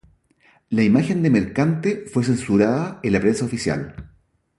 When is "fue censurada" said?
2.11-2.99